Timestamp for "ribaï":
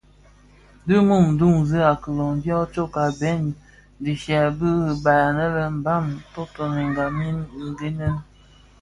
4.87-5.19